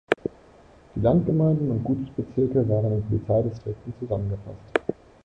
Die 0.95 0.99
Landgemeinden 0.99 1.69
und 1.69 1.83
Gutsbezirke 1.83 2.67
waren 2.67 2.91
in 2.91 3.03
Polizeidistrikten 3.03 3.93
zusammengefasst. 3.99 4.73